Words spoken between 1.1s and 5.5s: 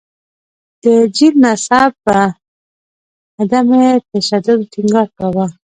جین مذهب په عدم تشدد ټینګار کاوه.